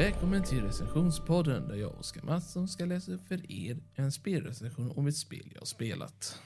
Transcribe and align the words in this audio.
Välkommen 0.00 0.42
till 0.42 0.62
recensionspodden 0.62 1.68
där 1.68 1.76
jag, 1.76 1.98
Oskar 1.98 2.22
Mattsson, 2.22 2.68
ska 2.68 2.84
läsa 2.84 3.12
upp 3.12 3.28
för 3.28 3.52
er 3.52 3.78
en 3.94 4.12
spelrecension 4.12 4.90
om 4.90 5.06
ett 5.06 5.16
spel 5.16 5.50
jag 5.52 5.60
har 5.60 5.66
spelat. 5.66 6.42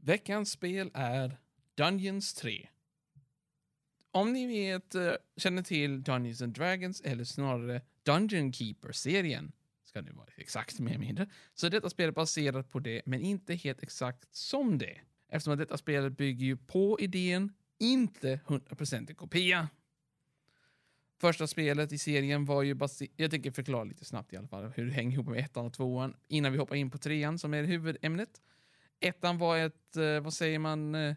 Veckans 0.00 0.50
spel 0.50 0.90
är 0.94 1.38
Dungeons 1.74 2.34
3. 2.34 2.68
Om 4.10 4.32
ni 4.32 4.46
vet, 4.46 4.94
eh, 4.94 5.12
känner 5.36 5.62
till 5.62 6.02
Dungeons 6.02 6.42
and 6.42 6.54
Dragons, 6.54 7.00
eller 7.00 7.24
snarare 7.24 7.82
Dungeon 8.02 8.52
Keeper-serien, 8.52 9.52
ska 9.84 10.02
det 10.02 10.12
vara 10.12 10.28
exakt 10.36 10.80
mer 10.80 10.90
eller 10.90 11.00
mindre, 11.00 11.30
så 11.54 11.66
är 11.66 11.70
detta 11.70 11.90
spel 11.90 12.12
baserat 12.12 12.70
på 12.70 12.78
det, 12.78 13.02
men 13.06 13.20
inte 13.20 13.54
helt 13.54 13.82
exakt 13.82 14.34
som 14.34 14.78
det. 14.78 15.00
Eftersom 15.28 15.52
att 15.52 15.58
detta 15.58 15.76
spelet 15.76 16.16
bygger 16.16 16.46
ju 16.46 16.56
på 16.56 17.00
idén, 17.00 17.52
inte 17.78 18.40
100% 18.46 19.08
en 19.08 19.14
kopia. 19.14 19.68
Första 21.20 21.46
spelet 21.46 21.92
i 21.92 21.98
serien 21.98 22.44
var 22.44 22.62
ju 22.62 22.74
baserat... 22.74 23.10
Jag 23.16 23.30
tänker 23.30 23.50
förklara 23.50 23.84
lite 23.84 24.04
snabbt 24.04 24.32
i 24.32 24.36
alla 24.36 24.48
fall 24.48 24.72
hur 24.76 24.86
det 24.86 24.92
hänger 24.92 25.12
ihop 25.12 25.26
med 25.26 25.38
ettan 25.38 25.66
och 25.66 25.72
tvåan 25.72 26.16
innan 26.28 26.52
vi 26.52 26.58
hoppar 26.58 26.76
in 26.76 26.90
på 26.90 26.98
trean 26.98 27.38
som 27.38 27.54
är 27.54 27.64
huvudämnet. 27.64 28.42
Ettan 29.00 29.38
var 29.38 29.58
ett, 29.58 29.96
eh, 29.96 30.20
vad 30.20 30.34
säger 30.34 30.58
man, 30.58 30.94
eh, 30.94 31.14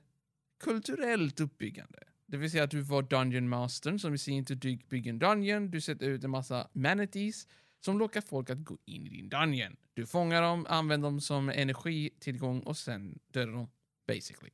kulturellt 0.59 1.39
uppbyggande. 1.39 1.99
Det 2.25 2.37
vill 2.37 2.51
säga 2.51 2.63
att 2.63 2.71
du 2.71 2.81
var 2.81 3.01
Dungeon 3.01 3.49
Mastern 3.49 3.99
som 3.99 4.13
i 4.13 4.17
sin 4.17 4.45
tur 4.45 4.89
bygger 4.89 5.09
en 5.09 5.19
Dungeon, 5.19 5.71
du 5.71 5.81
sätter 5.81 6.09
ut 6.09 6.23
en 6.23 6.29
massa 6.29 6.67
manatees 6.73 7.47
som 7.79 7.99
lockar 7.99 8.21
folk 8.21 8.49
att 8.49 8.63
gå 8.63 8.77
in 8.85 9.07
i 9.07 9.09
din 9.09 9.29
Dungeon. 9.29 9.75
Du 9.93 10.05
fångar 10.05 10.41
dem, 10.41 10.65
använder 10.69 11.07
dem 11.07 11.21
som 11.21 11.49
energitillgång 11.49 12.59
och 12.59 12.77
sen 12.77 13.19
dödar 13.31 13.53
dem, 13.53 13.67
basically. 14.07 14.51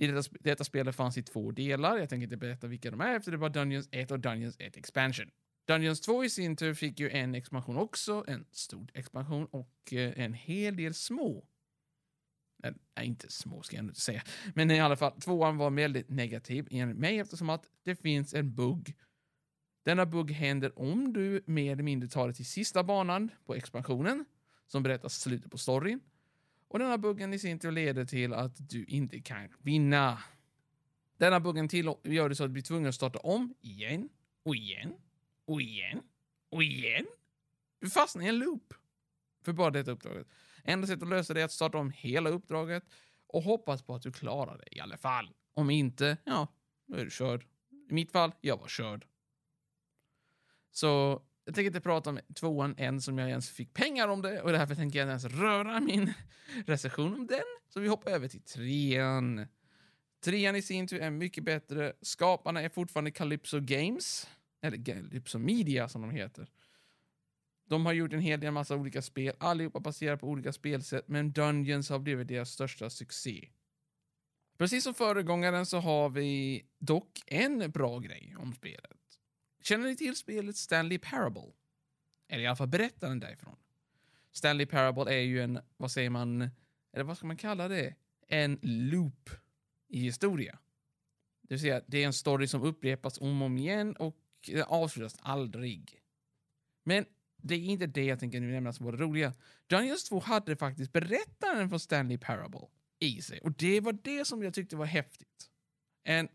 I 0.00 0.06
detta, 0.06 0.30
detta 0.40 0.64
spelet 0.64 0.96
fanns 0.96 1.18
i 1.18 1.22
två 1.22 1.50
delar, 1.50 1.98
jag 1.98 2.08
tänker 2.08 2.24
inte 2.24 2.36
berätta 2.36 2.66
vilka 2.66 2.90
de 2.90 3.00
är 3.00 3.14
efter 3.14 3.32
det 3.32 3.36
var 3.38 3.50
Dungeons 3.50 3.88
1 3.92 4.10
och 4.10 4.20
Dungeons 4.20 4.56
1 4.58 4.76
Expansion. 4.76 5.30
Dungeons 5.66 6.00
2 6.00 6.24
i 6.24 6.30
sin 6.30 6.56
tur 6.56 6.74
fick 6.74 7.00
ju 7.00 7.10
en 7.10 7.34
expansion 7.34 7.76
också, 7.76 8.24
en 8.28 8.44
stor 8.50 8.90
expansion 8.94 9.46
och 9.46 9.92
eh, 9.92 10.20
en 10.20 10.34
hel 10.34 10.76
del 10.76 10.94
små. 10.94 11.44
Nej, 12.62 12.72
inte 13.06 13.32
små 13.32 13.62
ska 13.62 13.76
jag 13.76 13.84
inte 13.84 14.00
säga. 14.00 14.22
Men 14.54 14.70
i 14.70 14.80
alla 14.80 14.96
fall, 14.96 15.20
tvåan 15.20 15.56
var 15.56 15.70
väldigt 15.70 16.08
negativ 16.08 16.68
enligt 16.70 16.98
mig 16.98 17.18
eftersom 17.18 17.50
att 17.50 17.70
det 17.82 17.96
finns 17.96 18.34
en 18.34 18.54
bugg. 18.54 18.96
Denna 19.84 20.06
bugg 20.06 20.30
händer 20.30 20.78
om 20.78 21.12
du 21.12 21.42
mer 21.46 21.72
eller 21.72 21.82
mindre 21.82 22.08
tar 22.08 22.28
det 22.28 22.34
till 22.34 22.46
sista 22.46 22.84
banan 22.84 23.30
på 23.46 23.54
expansionen, 23.54 24.24
som 24.66 24.82
berättar 24.82 25.08
slutet 25.08 25.50
på 25.50 25.58
storyn. 25.58 26.00
Och 26.68 26.78
denna 26.78 26.98
buggen 26.98 27.34
i 27.34 27.38
sin 27.38 27.58
tur 27.58 27.70
leder 27.70 28.04
till 28.04 28.34
att 28.34 28.70
du 28.70 28.84
inte 28.84 29.20
kan 29.20 29.48
vinna. 29.62 30.18
Denna 31.16 31.40
buggen 31.40 31.68
till 31.68 31.94
gör 32.02 32.28
det 32.28 32.34
så 32.34 32.44
att 32.44 32.50
du 32.50 32.52
blir 32.52 32.62
tvungen 32.62 32.88
att 32.88 32.94
starta 32.94 33.18
om 33.18 33.54
igen 33.60 34.08
och 34.42 34.56
igen 34.56 34.94
och 35.44 35.62
igen 35.62 36.02
och 36.50 36.62
igen. 36.62 37.06
Du 37.80 37.90
fastnar 37.90 38.22
i 38.22 38.28
en 38.28 38.38
loop 38.38 38.74
för 39.44 39.52
bara 39.52 39.70
detta 39.70 39.90
uppdraget. 39.90 40.26
Enda 40.64 40.86
sättet 40.86 41.02
att 41.02 41.08
lösa 41.08 41.34
det 41.34 41.40
är 41.40 41.44
att 41.44 41.52
starta 41.52 41.78
om 41.78 41.90
hela 41.90 42.30
uppdraget 42.30 42.84
och 43.26 43.42
hoppas 43.42 43.82
på 43.82 43.94
att 43.94 44.02
du 44.02 44.12
klarar 44.12 44.58
det 44.58 44.76
i 44.76 44.80
alla 44.80 44.96
fall. 44.96 45.30
Om 45.54 45.70
inte, 45.70 46.16
ja, 46.24 46.48
då 46.86 46.96
är 46.96 47.04
du 47.04 47.10
körd. 47.10 47.46
I 47.90 47.94
mitt 47.94 48.12
fall, 48.12 48.32
jag 48.40 48.56
var 48.56 48.68
körd. 48.68 49.06
Så 50.70 51.22
jag 51.48 51.54
tänker 51.54 51.66
inte 51.66 51.80
prata 51.80 52.10
om 52.10 52.20
tvåan 52.34 52.74
än 52.78 53.00
som 53.00 53.18
jag 53.18 53.28
ens 53.28 53.50
fick 53.50 53.74
pengar 53.74 54.08
om 54.08 54.22
det 54.22 54.42
och 54.42 54.52
därför 54.52 54.74
tänker 54.74 54.98
jag 54.98 55.04
inte 55.04 55.26
ens 55.26 55.40
röra 55.40 55.80
min 55.80 56.12
recension 56.66 57.14
om 57.14 57.26
den. 57.26 57.40
Så 57.68 57.80
vi 57.80 57.88
hoppar 57.88 58.10
över 58.10 58.28
till 58.28 58.40
trean. 58.40 59.46
Trean 60.24 60.56
i 60.56 60.62
sin 60.62 60.88
tur 60.88 61.00
är 61.00 61.10
mycket 61.10 61.44
bättre. 61.44 61.92
Skaparna 62.02 62.62
är 62.62 62.68
fortfarande 62.68 63.10
Calypso 63.10 63.60
Games, 63.60 64.28
eller 64.62 64.84
Calypso 64.84 65.38
Media 65.38 65.88
som 65.88 66.02
de 66.02 66.10
heter. 66.10 66.48
De 67.68 67.86
har 67.86 67.92
gjort 67.92 68.12
en 68.12 68.20
hel 68.20 68.40
del 68.40 68.52
massa 68.52 68.76
olika 68.76 69.02
spel, 69.02 69.34
allihopa 69.38 69.80
baserat 69.80 70.20
på 70.20 70.28
olika 70.28 70.52
spelsätt, 70.52 71.08
men 71.08 71.32
Dungeons 71.32 71.90
har 71.90 71.98
blivit 71.98 72.28
deras 72.28 72.50
största 72.50 72.90
succé. 72.90 73.48
Precis 74.58 74.84
som 74.84 74.94
föregångaren 74.94 75.66
så 75.66 75.78
har 75.78 76.08
vi 76.08 76.64
dock 76.78 77.22
en 77.26 77.70
bra 77.70 77.98
grej 77.98 78.36
om 78.38 78.54
spelet. 78.54 78.97
Känner 79.62 79.86
ni 79.86 79.96
till 79.96 80.16
spelet 80.16 80.56
Stanley 80.56 80.98
Parable? 80.98 81.52
Eller 82.28 82.42
i 82.42 82.46
alla 82.46 82.56
fall 82.56 82.68
berättaren 82.68 83.20
därifrån. 83.20 83.56
Stanley 84.32 84.66
Parable 84.66 85.14
är 85.14 85.20
ju 85.20 85.42
en, 85.42 85.60
vad 85.76 85.90
säger 85.90 86.10
man, 86.10 86.50
eller 86.92 87.04
vad 87.04 87.16
ska 87.16 87.26
man 87.26 87.36
kalla 87.36 87.68
det? 87.68 87.94
En 88.28 88.58
loop 88.62 89.30
i 89.88 90.00
historia. 90.00 90.58
Det 91.42 91.54
vill 91.54 91.60
säga, 91.60 91.82
det 91.86 92.02
är 92.02 92.06
en 92.06 92.12
story 92.12 92.46
som 92.46 92.62
upprepas 92.62 93.18
om 93.18 93.42
och 93.42 93.46
om 93.46 93.58
igen 93.58 93.96
och 93.96 94.16
avslutas 94.66 95.16
aldrig. 95.20 96.02
Men 96.84 97.06
det 97.36 97.54
är 97.54 97.58
inte 97.58 97.86
det 97.86 98.04
jag 98.04 98.20
tänker 98.20 98.40
nu 98.40 98.52
nämna 98.52 98.72
som 98.72 98.86
var 98.86 98.92
det 98.92 98.98
roliga. 98.98 99.34
Dungeons 99.66 100.04
2 100.04 100.20
hade 100.20 100.56
faktiskt 100.56 100.92
berättaren 100.92 101.68
från 101.68 101.80
Stanley 101.80 102.18
Parable 102.18 102.68
i 102.98 103.22
sig. 103.22 103.40
Och 103.40 103.52
det 103.52 103.80
var 103.80 103.92
det 103.92 104.24
som 104.24 104.42
jag 104.42 104.54
tyckte 104.54 104.76
var 104.76 104.86
häftigt. 104.86 105.50
En 106.04 106.28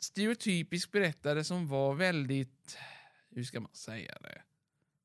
stereotypisk 0.00 0.92
berättare 0.92 1.44
som 1.44 1.66
var 1.66 1.94
väldigt, 1.94 2.78
hur 3.30 3.44
ska 3.44 3.60
man 3.60 3.74
säga 3.74 4.18
det? 4.20 4.42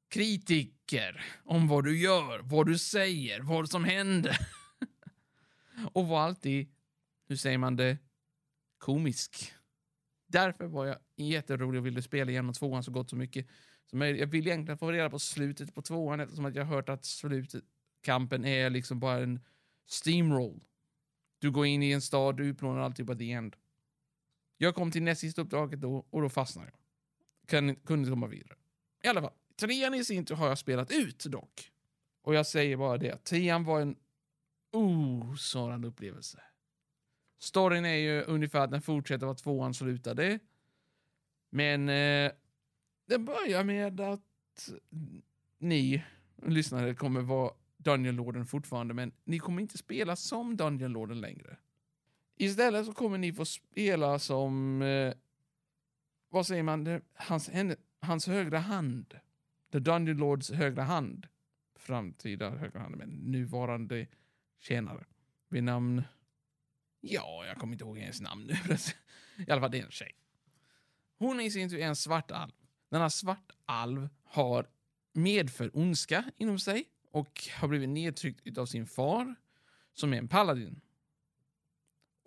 Kritiker 0.09 1.25
om 1.43 1.67
vad 1.67 1.83
du 1.83 1.99
gör, 1.99 2.39
vad 2.39 2.67
du 2.67 2.77
säger, 2.77 3.39
vad 3.39 3.69
som 3.69 3.83
händer. 3.83 4.37
och 5.93 6.07
var 6.07 6.19
alltid, 6.19 6.73
hur 7.27 7.35
säger 7.35 7.57
man 7.57 7.75
det, 7.75 7.97
komisk. 8.77 9.53
Därför 10.27 10.67
var 10.67 10.85
jag 10.85 10.97
jätterolig 11.15 11.79
och 11.79 11.85
ville 11.85 12.01
spela 12.01 12.31
igenom 12.31 12.53
tvåan 12.53 12.83
så 12.83 12.91
gott 12.91 13.09
så 13.09 13.15
mycket 13.15 13.47
som 13.85 13.99
möjligt. 13.99 14.19
Jag 14.19 14.27
vill 14.27 14.47
egentligen 14.47 14.77
få 14.77 14.91
reda 14.91 15.09
på 15.09 15.19
slutet 15.19 15.75
på 15.75 15.81
tvåan 15.81 16.19
eftersom 16.19 16.45
att 16.45 16.55
jag 16.55 16.65
har 16.65 16.75
hört 16.75 16.89
att 16.89 17.05
slutkampen 17.05 18.45
är 18.45 18.69
liksom 18.69 18.99
bara 18.99 19.23
en 19.23 19.39
steamroll. 19.87 20.63
Du 21.39 21.51
går 21.51 21.65
in 21.65 21.83
i 21.83 21.91
en 21.91 22.01
stad, 22.01 22.37
du 22.37 22.45
utplånar 22.45 22.81
alltid 22.81 23.07
på 23.07 23.15
the 23.15 23.31
end. 23.31 23.55
Jag 24.61 24.75
kom 24.75 24.91
till 24.91 25.03
näst 25.03 25.21
sista 25.21 25.41
uppdraget 25.41 25.81
då 25.81 26.05
och 26.09 26.21
då 26.21 26.29
fastnade 26.29 26.71
jag. 26.71 26.79
Kan, 27.49 27.75
kunde 27.75 27.99
inte 28.01 28.09
komma 28.09 28.27
vidare. 28.27 28.55
I 29.03 29.07
alla 29.07 29.21
fall, 29.21 29.33
trean 29.55 29.93
i 29.93 30.05
sin 30.05 30.25
tur 30.25 30.35
har 30.35 30.47
jag 30.47 30.57
spelat 30.57 30.91
ut 30.91 31.25
dock. 31.25 31.71
Och 32.21 32.35
jag 32.35 32.47
säger 32.47 32.77
bara 32.77 32.97
det, 32.97 33.23
trean 33.23 33.63
var 33.63 33.81
en 33.81 33.95
oh, 34.71 35.85
upplevelse. 35.85 36.41
Storyn 37.39 37.85
är 37.85 37.95
ju 37.95 38.21
ungefär 38.21 38.59
att 38.59 38.71
den 38.71 38.81
fortsätter 38.81 39.25
vad 39.25 39.37
tvåan 39.37 39.73
slutade. 39.73 40.39
Men 41.49 41.89
eh, 41.89 42.31
den 43.07 43.25
börjar 43.25 43.63
med 43.63 43.99
att 43.99 44.69
ni 45.57 46.03
lyssnare 46.45 46.95
kommer 46.95 47.21
vara 47.21 47.51
Dungeon 47.77 48.15
Lorden 48.15 48.45
fortfarande, 48.45 48.93
men 48.93 49.11
ni 49.23 49.39
kommer 49.39 49.61
inte 49.61 49.77
spela 49.77 50.15
som 50.15 50.57
Dungeon 50.57 50.91
Lorden 50.91 51.21
längre. 51.21 51.57
Istället 52.41 52.85
så 52.85 52.93
kommer 52.93 53.17
ni 53.17 53.33
få 53.33 53.45
spela 53.45 54.19
som, 54.19 54.81
eh, 54.81 55.13
vad 56.29 56.47
säger 56.47 56.63
man, 56.63 57.01
hans, 57.13 57.49
henne, 57.49 57.75
hans 57.99 58.27
högra 58.27 58.59
hand. 58.59 59.19
The 59.71 59.79
Dungeon 59.79 60.17
Lords 60.17 60.51
högra 60.51 60.83
hand. 60.83 61.27
Framtida 61.75 62.49
högra 62.49 62.79
hand, 62.79 62.95
men 62.95 63.09
nuvarande 63.09 64.07
tjänare. 64.59 65.05
Vid 65.49 65.63
namn... 65.63 66.03
Ja, 67.01 67.45
jag 67.45 67.57
kommer 67.57 67.73
inte 67.73 67.83
ihåg 67.83 67.97
hennes 67.97 68.21
namn 68.21 68.45
nu. 68.47 68.53
I 69.47 69.51
alla 69.51 69.61
fall, 69.61 69.71
det 69.71 69.79
är 69.79 69.85
en 69.85 69.91
tjej. 69.91 70.11
Hon 71.17 71.39
är 71.39 71.43
i 71.43 71.51
sin 71.51 71.69
tur 71.69 71.79
en 71.79 71.95
svart 71.95 72.31
alv. 72.31 72.51
Denna 72.89 73.09
svart 73.09 73.51
alv 73.65 74.09
har 74.23 74.69
medför 75.13 75.77
ondska 75.77 76.31
inom 76.37 76.59
sig 76.59 76.85
och 77.11 77.47
har 77.53 77.67
blivit 77.67 77.89
nedtryckt 77.89 78.57
av 78.57 78.65
sin 78.65 78.87
far, 78.87 79.35
som 79.93 80.13
är 80.13 80.17
en 80.17 80.27
paladin. 80.27 80.81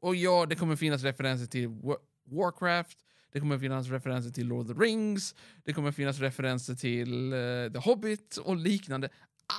Och 0.02 0.16
ja, 0.16 0.46
det 0.46 0.56
kommer 0.56 0.76
finnas 0.76 1.02
referenser 1.02 1.46
till 1.46 1.69
Warcraft, 2.25 2.99
det 3.32 3.40
kommer 3.40 3.58
finnas 3.58 3.88
referenser 3.88 4.31
till 4.31 4.46
Lord 4.46 4.70
of 4.70 4.76
the 4.76 4.82
Rings, 4.82 5.34
det 5.64 5.72
kommer 5.72 5.93
finnas 5.93 6.19
referenser 6.19 6.75
till 6.75 7.32
uh, 7.32 7.72
The 7.72 7.78
Hobbit 7.78 8.37
och 8.37 8.56
liknande. 8.56 9.08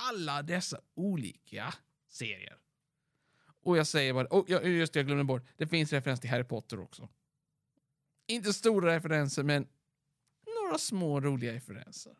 Alla 0.08 0.42
dessa 0.42 0.80
olika 0.94 1.74
serier. 2.08 2.56
Och 3.62 3.76
jag 3.76 3.86
säger 3.86 4.12
bara, 4.12 4.26
oh, 4.30 4.70
just 4.70 4.92
det, 4.92 4.98
jag 4.98 5.06
glömde 5.06 5.24
bort, 5.24 5.42
det 5.56 5.66
finns 5.66 5.92
referenser 5.92 6.20
till 6.20 6.30
Harry 6.30 6.44
Potter 6.44 6.80
också. 6.80 7.08
Inte 8.26 8.52
stora 8.52 8.96
referenser, 8.96 9.42
men 9.42 9.68
några 10.62 10.78
små 10.78 11.20
roliga 11.20 11.52
referenser. 11.52 12.12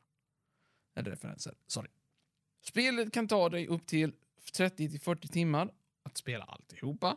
Eller 0.95 1.11
referenser, 1.11 1.55
sorry. 1.67 1.91
Spelet 2.63 3.13
kan 3.13 3.29
ta 3.29 3.49
dig 3.49 3.67
upp 3.67 3.87
till 3.87 4.13
30-40 4.53 5.33
timmar 5.33 5.75
att 6.03 6.17
spela 6.17 6.45
alltihopa. 6.45 7.17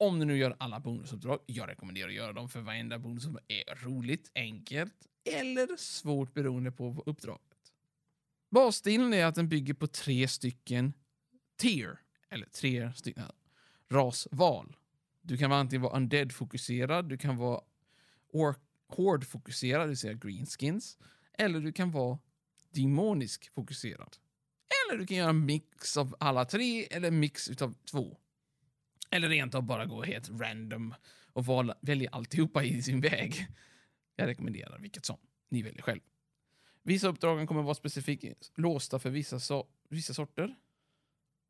Om 0.00 0.18
du 0.18 0.24
nu 0.24 0.36
gör 0.36 0.56
alla 0.58 0.80
bonusuppdrag, 0.80 1.38
jag 1.46 1.68
rekommenderar 1.68 2.08
att 2.08 2.14
göra 2.14 2.32
dem 2.32 2.48
för 2.48 2.60
varenda 2.60 2.98
bonusuppdrag 2.98 3.44
är 3.48 3.84
roligt, 3.84 4.30
enkelt 4.34 4.94
eller 5.24 5.76
svårt 5.76 6.34
beroende 6.34 6.72
på 6.72 7.02
uppdraget. 7.06 7.42
Basstilen 8.50 9.14
är 9.14 9.26
att 9.26 9.34
den 9.34 9.48
bygger 9.48 9.74
på 9.74 9.86
tre 9.86 10.28
stycken 10.28 10.92
tier, 11.56 11.98
eller 12.30 12.46
tre 12.46 12.92
stycken 12.92 13.24
rasval. 13.90 14.76
Du 15.20 15.36
kan 15.36 15.52
antingen 15.52 15.82
vara 15.82 15.96
undead-fokuserad, 15.96 17.08
du 17.08 17.18
kan 17.18 17.36
vara 17.36 17.60
hård-fokuserad, 18.88 19.82
det 19.82 19.86
vill 19.86 19.98
säga 19.98 20.12
greenskins, 20.14 20.98
eller 21.32 21.60
du 21.60 21.72
kan 21.72 21.90
vara 21.90 22.18
demonisk 22.70 23.54
fokuserad. 23.54 24.16
Eller 24.68 24.98
du 24.98 25.06
kan 25.06 25.16
göra 25.16 25.30
en 25.30 25.46
mix 25.46 25.96
av 25.96 26.16
alla 26.20 26.44
tre 26.44 26.84
eller 26.84 27.08
en 27.08 27.20
mix 27.20 27.48
utav 27.48 27.74
två. 27.90 28.18
Eller 29.10 29.28
rent 29.28 29.54
av 29.54 29.62
bara 29.62 29.86
gå 29.86 30.02
helt 30.02 30.30
random 30.30 30.94
och 31.32 31.46
vala, 31.46 31.74
välja 31.80 32.10
alltihopa 32.10 32.64
i 32.64 32.82
sin 32.82 33.00
väg. 33.00 33.46
Jag 34.16 34.26
rekommenderar 34.26 34.78
vilket 34.78 35.04
som 35.04 35.16
ni 35.48 35.62
väljer 35.62 35.82
själv. 35.82 36.00
Vissa 36.82 37.08
uppdragen 37.08 37.46
kommer 37.46 37.62
vara 37.62 37.74
specifikt 37.74 38.52
låsta 38.54 38.98
för 38.98 39.10
vissa, 39.10 39.40
so 39.40 39.66
vissa 39.88 40.14
sorter. 40.14 40.56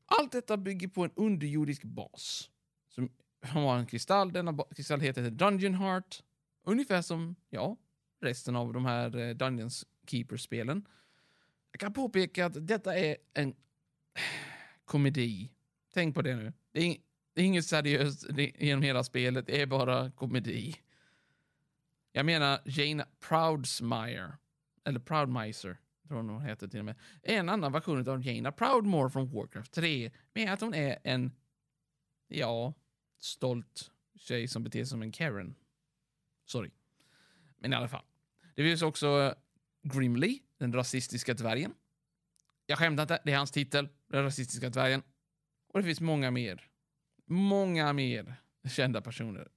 Allt 0.07 0.33
detta 0.33 0.57
bygger 0.57 0.89
på 0.89 1.05
en 1.05 1.11
underjordisk 1.17 1.83
bas. 1.83 2.51
Som 2.89 3.11
har 3.43 3.79
en 3.79 3.87
kristall. 3.87 4.33
Denna 4.33 4.59
kristall 4.77 5.01
heter 5.01 5.31
Dungeon 5.31 5.75
Heart. 5.75 6.23
Ungefär 6.65 7.03
som, 7.03 7.37
ja, 7.51 7.77
resten 8.21 8.57
av 8.57 8.73
de 8.73 8.85
här 8.85 9.17
eh, 9.17 9.35
Dungeons 9.35 9.87
Keeper-spelen. 10.07 10.89
Jag 11.73 11.81
kan 11.81 11.93
påpeka 11.93 12.47
att 12.47 12.67
detta 12.67 12.97
är 12.97 13.17
en 13.35 13.55
komedi. 14.85 15.53
Tänk 15.95 16.15
på 16.15 16.23
det 16.23 16.37
nu. 16.37 16.53
Det 16.73 16.81
är, 16.81 16.97
det 17.39 17.43
är 17.43 17.47
inget 17.47 17.67
seriöst 17.67 18.27
genom 18.59 18.83
hela 18.83 19.05
spelet, 19.05 19.47
det 19.47 19.63
är 19.63 19.67
bara 19.67 20.11
komedi. 20.11 20.77
Jag 22.13 22.27
menar 22.27 22.61
Jane 22.65 23.07
Proudsmire, 23.29 24.33
eller 24.85 25.01
Proudmiser, 25.01 25.79
tror 26.09 26.23
hon 26.23 26.43
heter 26.43 26.69
till 26.69 26.79
och 26.79 26.85
med, 26.85 26.97
är 27.23 27.39
en 27.39 27.49
annan 27.49 27.73
version 27.73 28.09
av 28.09 28.27
Jana 28.27 28.53
Proudmore 28.53 29.11
från 29.11 29.31
Warcraft 29.31 29.73
3, 29.73 30.11
med 30.35 30.53
att 30.53 30.61
hon 30.61 30.75
är 30.75 30.99
en, 31.05 31.33
ja, 32.29 32.75
stolt 33.21 33.91
tjej 34.17 34.49
som 34.49 34.65
beter 34.65 34.79
sig 34.79 34.87
som 34.87 35.03
en 35.03 35.13
Karen. 35.13 35.55
Sorry. 36.45 36.71
Men 37.59 37.73
i 37.73 37.77
alla 37.77 37.89
fall. 37.89 38.05
Det 38.55 38.63
finns 38.63 38.83
också 38.83 39.07
eh, 39.07 39.33
Grimly, 39.83 40.39
den 40.57 40.73
rasistiska 40.73 41.35
dvärgen. 41.35 41.75
Jag 42.67 42.79
skämtar 42.79 43.03
inte, 43.03 43.21
det 43.25 43.33
är 43.33 43.37
hans 43.37 43.51
titel, 43.51 43.89
den 44.07 44.23
rasistiska 44.23 44.71
dvärgen. 44.71 45.03
Och 45.69 45.79
det 45.79 45.85
finns 45.85 46.01
många 46.01 46.31
mer. 46.31 46.69
Många 47.29 47.93
mer 47.93 48.35
kända 48.69 49.01
personer. 49.01 49.49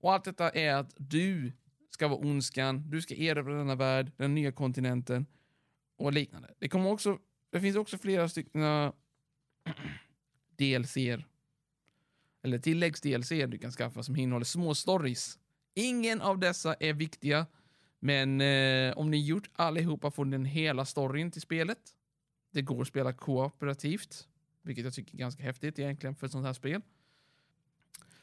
Och 0.00 0.12
allt 0.12 0.24
detta 0.24 0.50
är 0.50 0.74
att 0.74 0.94
du 0.96 1.52
ska 1.90 2.08
vara 2.08 2.18
ondskan, 2.18 2.90
du 2.90 3.02
ska 3.02 3.14
erövra 3.14 3.54
denna 3.54 3.74
värld, 3.74 4.12
den 4.16 4.34
nya 4.34 4.52
kontinenten 4.52 5.26
och 5.96 6.12
liknande. 6.12 6.54
Det, 6.58 6.68
kommer 6.68 6.90
också, 6.90 7.18
det 7.50 7.60
finns 7.60 7.76
också 7.76 7.98
flera 7.98 8.28
stycken 8.28 8.62
äh, 8.62 8.92
DLC 10.56 10.96
eller 12.42 12.58
tilläggs-DLC 12.58 13.28
du 13.28 13.58
kan 13.58 13.70
skaffa 13.70 14.02
som 14.02 14.16
innehåller 14.16 14.44
små 14.44 14.74
stories. 14.74 15.38
Ingen 15.74 16.20
av 16.20 16.38
dessa 16.38 16.74
är 16.74 16.92
viktiga, 16.92 17.46
men 18.00 18.40
eh, 18.40 18.98
om 18.98 19.10
ni 19.10 19.26
gjort 19.26 19.50
allihopa 19.52 20.10
får 20.10 20.24
ni 20.24 20.30
den 20.30 20.44
hela 20.44 20.84
storyn 20.84 21.30
till 21.30 21.42
spelet. 21.42 21.78
Det 22.52 22.62
går 22.62 22.82
att 22.82 22.88
spela 22.88 23.12
kooperativt, 23.12 24.27
vilket 24.68 24.84
jag 24.84 24.94
tycker 24.94 25.14
är 25.14 25.18
ganska 25.18 25.42
häftigt 25.42 25.78
egentligen 25.78 26.14
för 26.14 26.26
ett 26.26 26.32
sånt 26.32 26.46
här 26.46 26.52
spel. 26.52 26.82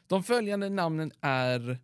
De 0.08 0.24
följande 0.24 0.70
namnen 0.70 1.12
är, 1.22 1.80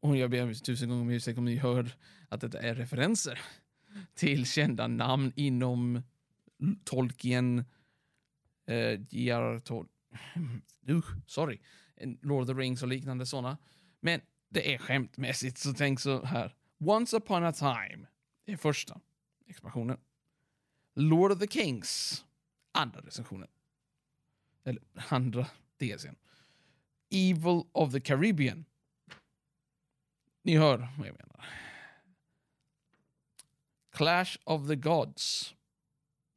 och 0.00 0.16
jag 0.16 0.30
ber 0.30 0.54
tusen 0.54 0.88
gånger 0.88 1.02
om 1.02 1.10
ursäkt 1.10 1.38
om 1.38 1.44
ni 1.44 1.56
hör 1.56 1.90
att 2.28 2.40
detta 2.40 2.58
är 2.58 2.74
referenser 2.74 3.40
till 4.14 4.46
kända 4.46 4.86
namn 4.86 5.32
inom 5.36 6.02
Tolkien, 6.84 7.64
eh, 8.66 9.00
J.R. 9.10 9.58
Tol 9.58 9.88
uh, 10.88 11.00
sorry, 11.26 11.60
Lord 12.22 12.42
of 12.42 12.48
the 12.48 12.54
Rings 12.54 12.82
och 12.82 12.88
liknande 12.88 13.26
sådana. 13.26 13.58
Men 14.00 14.20
det 14.48 14.74
är 14.74 14.78
skämtmässigt, 14.78 15.58
så 15.58 15.72
tänk 15.72 16.00
så 16.00 16.24
här. 16.24 16.54
Once 16.78 17.16
upon 17.16 17.44
a 17.44 17.52
time 17.52 18.06
är 18.46 18.56
första 18.56 19.00
expansionen. 19.46 19.98
Lord 20.94 21.32
of 21.32 21.38
the 21.38 21.46
Kings, 21.46 22.24
andra 22.72 23.00
recensionen. 23.00 23.48
Eller 24.68 24.82
andra 25.08 25.46
DLCn. 25.76 26.16
Evil 27.10 27.62
of 27.72 27.92
the 27.92 28.00
Caribbean. 28.00 28.64
Ni 30.42 30.56
hör 30.56 30.78
vad 30.98 31.08
jag 31.08 31.16
menar. 31.16 31.46
Clash 33.92 34.38
of 34.44 34.68
the 34.68 34.76
Gods. 34.76 35.54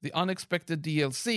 The 0.02 0.12
Unexpected 0.12 0.80
DLC. 0.80 1.28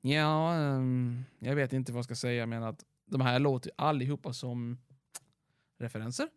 Ja, 0.00 0.56
um, 0.58 1.24
jag 1.38 1.54
vet 1.54 1.72
inte 1.72 1.92
vad 1.92 1.98
jag 1.98 2.04
ska 2.04 2.14
säga. 2.14 2.34
Jag 2.34 2.48
menar 2.48 2.68
att 2.68 2.84
de 3.06 3.20
här 3.20 3.38
låter 3.38 3.72
allihopa 3.76 4.32
som 4.32 4.78
referenser. 5.78 6.28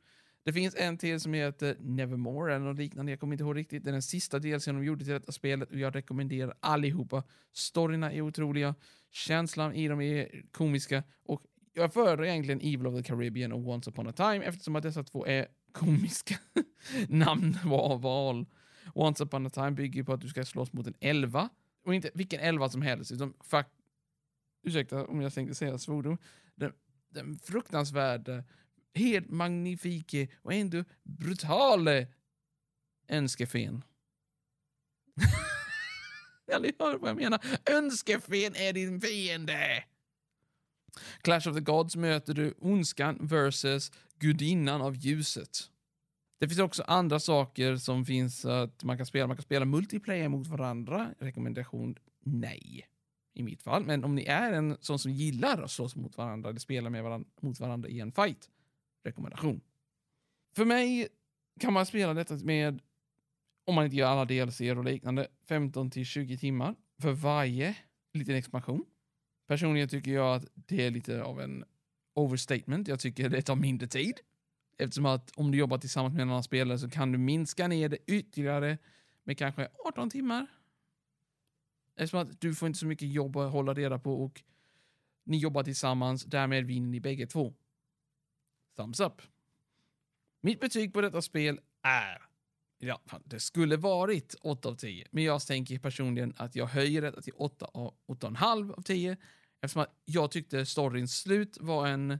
Det 0.44 0.54
finns 0.54 0.76
en 0.76 0.98
till 0.98 1.20
som 1.20 1.34
heter 1.34 1.78
Nevermore 1.80 2.56
eller 2.56 2.66
något 2.66 2.78
liknande. 2.78 3.12
Jag 3.12 3.20
kommer 3.20 3.34
inte 3.34 3.44
ihåg 3.44 3.56
riktigt. 3.56 3.84
Det 3.84 3.90
är 3.90 3.92
den 3.92 4.02
sista 4.02 4.40
DLCn 4.40 4.76
de 4.76 4.84
gjorde 4.84 5.06
till 5.06 5.14
detta 5.14 5.32
spelet 5.32 5.70
och 5.70 5.78
jag 5.78 5.96
rekommenderar 5.96 6.54
allihopa. 6.60 7.24
Storyna 7.54 8.12
är 8.12 8.22
otroliga, 8.22 8.76
känslan 9.12 9.74
i 9.74 9.88
dem 9.88 10.02
är 10.02 10.44
komiska 10.52 11.04
och 11.24 11.42
jag 11.74 11.94
föredrar 11.94 12.26
egentligen 12.26 12.60
Evil 12.62 12.88
of 12.88 12.96
the 12.96 13.04
Caribbean 13.04 13.52
och 13.52 13.68
Once 13.68 13.90
upon 13.90 14.08
a 14.08 14.12
time 14.12 14.46
eftersom 14.46 14.76
att 14.76 14.84
dessa 14.84 15.04
två 15.04 15.28
är 15.28 15.48
komiska 15.72 16.36
namn 17.08 17.58
val. 18.02 18.46
Once 18.94 19.24
upon 19.24 19.46
a 19.46 19.50
time 19.50 19.72
bygger 19.72 20.04
på 20.04 20.14
att 20.14 20.22
du 20.22 20.28
ska 20.28 20.46
slåss 20.46 20.74
mot 20.74 20.88
en 20.88 20.94
elva 21.00 21.50
och 21.86 21.96
inte 21.96 22.12
vilken 22.14 22.40
elva 22.40 22.70
som 22.70 22.82
helst 22.82 23.12
utan 23.12 23.34
fuck, 23.40 23.66
ursäkta 24.64 25.06
om 25.06 25.22
jag 25.22 25.34
tänkte 25.34 25.56
säga 25.56 25.78
svordom, 25.78 26.18
den, 26.56 26.72
den 27.10 27.40
fruktansvärda 27.40 28.44
helt 28.96 29.30
magnifike 29.30 30.28
och 30.42 30.54
ändå 30.54 30.84
brutale 31.04 32.08
önskefen. 33.08 33.84
ja, 36.46 36.60
ni 36.60 36.74
hör 36.80 36.98
vad 36.98 37.10
jag 37.10 37.18
menar. 37.18 37.46
Önskefen 37.66 38.56
är 38.56 38.74
din 38.74 39.02
fiende! 39.02 39.84
Clash 41.22 41.50
of 41.50 41.56
the 41.56 41.62
Gods 41.62 41.96
möter 41.96 42.34
du 42.34 42.54
ondskan 42.58 43.18
versus 43.22 43.92
gudinnan 44.20 44.82
av 44.82 44.96
ljuset. 44.96 45.70
Det 46.40 46.48
finns 46.48 46.60
också 46.60 46.84
andra 46.88 47.20
saker 47.20 47.76
som 47.76 48.06
finns 48.06 48.46
att 48.46 48.84
man 48.84 48.98
kan 48.98 49.06
spela. 49.06 49.28
Man 49.28 49.38
kan 49.38 49.44
spela 49.44 49.66
multiplayer 49.66 50.30
mot 50.30 50.48
varandra. 50.48 51.10
Rekommendation 51.20 51.96
nej. 52.24 52.88
I 53.34 53.44
mitt 53.44 53.64
fall. 53.64 53.86
Men 53.86 54.04
om 54.04 54.16
ni 54.16 54.24
är 54.24 54.54
en 54.54 54.78
sån 54.82 55.00
som 55.00 55.12
gillar 55.12 55.62
att 55.62 55.72
slåss 55.72 55.96
mot 55.96 56.18
varandra 56.18 56.50
eller 56.50 56.60
spela 56.60 56.90
med 56.90 57.04
varandra, 57.04 57.30
mot 57.42 57.60
varandra 57.60 57.90
i 57.90 58.00
en 58.00 58.12
fight 58.12 58.50
rekommendation. 59.04 59.62
För 60.56 60.66
mig 60.66 61.08
kan 61.60 61.74
man 61.74 61.86
spela 61.86 62.14
detta 62.14 62.36
med, 62.36 62.82
om 63.66 63.76
man 63.76 63.86
inte 63.86 63.98
gör 63.98 64.08
alla 64.08 64.26
DLC 64.26 64.62
och 64.62 64.84
liknande, 64.84 65.28
15 65.48 65.92
till 65.92 66.06
20 66.06 66.38
timmar 66.38 66.76
för 67.02 67.12
varje 67.12 67.78
liten 68.14 68.36
expansion. 68.36 68.86
Personligen 69.48 69.90
tycker 69.90 70.12
jag 70.12 70.36
att 70.36 70.48
det 70.56 70.86
är 70.86 70.92
lite 70.92 71.24
av 71.24 71.42
en 71.42 71.66
overstatement. 72.14 72.88
Jag 72.88 73.00
tycker 73.00 73.30
det 73.30 73.42
tar 73.42 73.56
mindre 73.56 73.88
tid. 73.88 74.20
Eftersom 74.78 75.06
att 75.06 75.32
om 75.36 75.52
du 75.52 75.58
jobbar 75.58 75.78
tillsammans 75.78 76.14
med 76.14 76.22
en 76.22 76.30
annan 76.30 76.44
spelare 76.44 76.80
så 76.80 76.90
kan 76.90 77.12
du 77.12 77.18
minska 77.18 77.68
ner 77.68 77.90
det 77.90 77.98
ytterligare 78.08 78.78
med 79.24 79.38
kanske 79.38 79.68
18 79.86 80.10
timmar. 80.10 80.48
Eftersom 81.96 82.20
att 82.20 82.42
du 82.42 82.56
får 82.56 82.68
inte 82.68 82.80
så 82.80 82.86
mycket 82.86 83.08
jobb 83.14 83.38
att 83.38 83.52
hålla 83.52 83.74
reda 83.74 84.00
på 84.00 84.24
och 84.24 84.44
ni 85.24 85.38
jobbar 85.38 85.64
tillsammans, 85.64 86.26
därmed 86.26 86.66
vinner 86.66 86.90
ni 86.90 87.00
bägge 87.00 87.28
två 87.28 87.54
thumbs 88.76 89.00
up. 89.00 89.22
Mitt 90.42 90.60
betyg 90.60 90.94
på 90.94 91.02
detta 91.02 91.22
spel 91.22 91.60
är... 91.82 92.22
Ja, 92.78 93.02
det 93.26 93.40
skulle 93.40 93.78
varit 93.78 94.36
8 94.42 94.70
av 94.70 94.76
10, 94.76 95.08
men 95.12 95.24
jag 95.24 95.42
tänker 95.42 95.80
personligen 95.80 96.34
att 96.38 96.56
jag 96.56 96.66
höjer 96.66 97.02
detta 97.02 97.22
till 97.22 97.34
8 97.36 97.66
av 97.66 97.94
8,5 98.08 98.74
av 98.74 98.82
10 98.82 99.18
eftersom 99.62 99.82
att 99.82 100.02
jag 100.06 100.32
tyckte 100.32 100.66
storyns 100.66 101.20
slut 101.20 101.58
var 101.62 101.88
en 101.88 102.20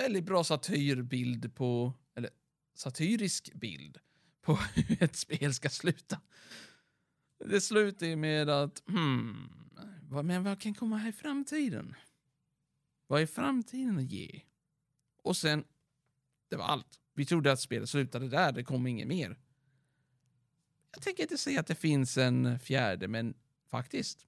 väldigt 0.00 0.24
bra 0.24 0.44
satyrbild 0.44 1.54
på, 1.54 1.92
eller 2.14 2.30
satyrisk 2.74 3.54
bild 3.54 3.98
på 4.40 4.54
hur 4.74 5.02
ett 5.02 5.16
spel 5.16 5.54
ska 5.54 5.68
sluta. 5.68 6.20
Det 7.44 7.60
slutar 7.60 8.06
ju 8.06 8.16
med 8.16 8.48
att, 8.48 8.82
hmm, 8.88 9.50
men 10.24 10.44
vad 10.44 10.60
kan 10.60 10.74
komma 10.74 10.96
här 10.96 11.08
i 11.08 11.12
framtiden? 11.12 11.94
Vad 13.06 13.22
är 13.22 13.26
framtiden 13.26 13.98
att 13.98 14.12
ge? 14.12 14.42
Och 15.26 15.36
sen, 15.36 15.64
det 16.48 16.56
var 16.56 16.64
allt. 16.64 17.00
Vi 17.14 17.26
trodde 17.26 17.52
att 17.52 17.60
spelet 17.60 17.88
slutade 17.88 18.28
där, 18.28 18.52
det 18.52 18.64
kom 18.64 18.86
inget 18.86 19.08
mer. 19.08 19.38
Jag 20.92 21.02
tänker 21.02 21.22
inte 21.22 21.38
säga 21.38 21.60
att 21.60 21.66
det 21.66 21.74
finns 21.74 22.18
en 22.18 22.58
fjärde, 22.58 23.08
men 23.08 23.34
faktiskt. 23.70 24.26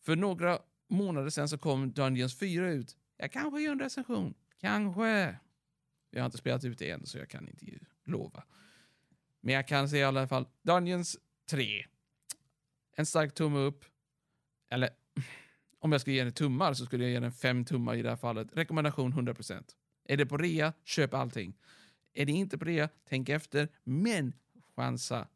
För 0.00 0.16
några 0.16 0.58
månader 0.88 1.30
sen 1.30 1.48
så 1.48 1.58
kom 1.58 1.92
Dungeons 1.92 2.38
4 2.38 2.70
ut. 2.70 2.96
Jag 3.16 3.32
kanske 3.32 3.60
gör 3.60 3.72
en 3.72 3.78
recension. 3.78 4.34
Kanske. 4.60 5.38
Jag 6.10 6.20
har 6.20 6.26
inte 6.26 6.38
spelat 6.38 6.64
ut 6.64 6.78
det 6.78 6.90
än, 6.90 7.06
så 7.06 7.18
jag 7.18 7.28
kan 7.28 7.48
inte 7.48 7.66
lova. 8.04 8.44
Men 9.40 9.54
jag 9.54 9.68
kan 9.68 9.88
säga 9.88 10.02
i 10.02 10.04
alla 10.04 10.28
fall, 10.28 10.46
Dungeons 10.62 11.16
3. 11.50 11.86
En 12.92 13.06
stark 13.06 13.34
tumme 13.34 13.58
upp. 13.58 13.84
Eller 14.70 14.90
om 15.78 15.92
jag 15.92 16.00
skulle 16.00 16.16
ge 16.16 16.24
den 16.24 16.32
tummar 16.32 16.74
så 16.74 16.86
skulle 16.86 17.04
jag 17.04 17.12
ge 17.12 17.20
den 17.20 17.32
fem 17.32 17.64
tummar 17.64 17.94
i 17.94 18.02
det 18.02 18.08
här 18.08 18.16
fallet. 18.16 18.48
Rekommendation 18.52 19.12
100%. 19.12 19.62
Är 20.04 20.16
det 20.16 20.26
på 20.26 20.36
rea, 20.36 20.72
köp 20.84 21.14
allting. 21.14 21.54
Är 22.12 22.26
det 22.26 22.32
inte 22.32 22.58
på 22.58 22.64
rea, 22.64 22.88
tänk 23.08 23.28
efter, 23.28 23.68
men 23.84 24.32
chansa 24.76 25.28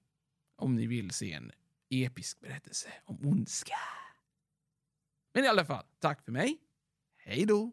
om 0.57 0.75
ni 0.75 0.87
vill 0.87 1.11
se 1.11 1.33
en 1.33 1.53
episk 1.91 2.41
berättelse 2.41 2.89
om 3.05 3.19
ondska. 3.27 3.79
Men 5.35 5.45
i 5.45 5.49
alla 5.49 5.65
fall, 5.65 5.85
tack 5.99 6.25
för 6.25 6.33
mig. 6.33 6.59
Hej 7.17 7.47
då! 7.47 7.73